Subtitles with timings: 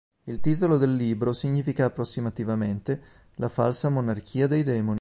[0.23, 3.01] Il titolo del libro significa approssimativamente
[3.35, 4.89] "la falsa monarchia dei demoni".